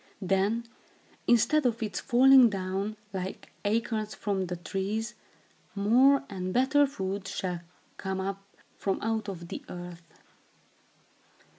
[0.23, 0.63] Then,
[1.27, 5.13] instead of its falling down, like acorns from the trees,
[5.75, 7.59] more and better food shall
[7.97, 8.41] come up
[8.79, 10.01] from out of the earth.